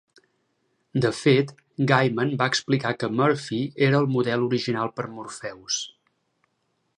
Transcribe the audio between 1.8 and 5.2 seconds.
Gaiman va explicar que Murphy era el model original per